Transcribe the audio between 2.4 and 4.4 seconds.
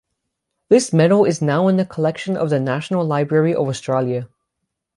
the National Library of Australia.